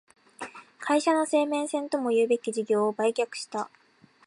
[0.79, 3.69] 会社の生命線ともいうべき事業を売却した